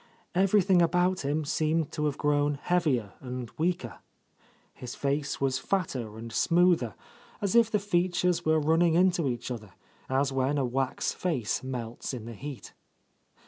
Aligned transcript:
Everything 0.33 0.81
about 0.81 1.19
him 1.23 1.45
seemed 1.45 1.91
to 1.91 2.05
have 2.05 2.17
grown 2.17 2.55
heavier 2.55 3.13
and 3.19 3.51
weaker. 3.59 3.99
His 4.73 4.95
face 4.95 5.39
was 5.39 5.59
fatter 5.59 6.17
and 6.17 6.33
smoother; 6.33 6.95
as 7.39 7.53
if 7.55 7.69
the 7.69 7.77
fea 7.77 8.09
tures 8.09 8.43
were 8.43 8.59
running 8.59 8.95
into 8.95 9.29
each 9.29 9.51
other, 9.51 9.73
as 10.09 10.31
when 10.33 10.57
a 10.57 10.65
wax 10.65 11.11
face 11.13 11.61
melts 11.61 12.15
in 12.15 12.25
the 12.25 12.33
heat. 12.33 12.73